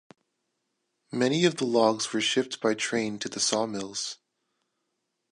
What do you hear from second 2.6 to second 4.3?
train to the sawmills.